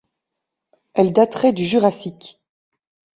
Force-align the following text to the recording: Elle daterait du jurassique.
Elle 0.95 1.13
daterait 1.13 1.53
du 1.53 1.63
jurassique. 1.63 2.41